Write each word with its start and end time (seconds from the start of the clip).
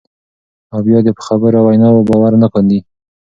او 0.73 0.79
بیا 0.85 0.99
دې 1.05 1.11
په 1.17 1.23
خبرو 1.27 1.57
او 1.59 1.67
ویناوو 1.67 2.07
باور 2.09 2.33
نه 2.43 2.47
کاندي، 2.53 2.79